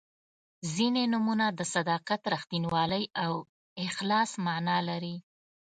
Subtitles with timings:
[0.73, 3.33] •ځینې نومونه د صداقت، رښتینولۍ او
[3.85, 5.15] اخلاص معنا لري.